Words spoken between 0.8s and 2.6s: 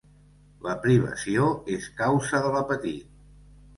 privació és causa de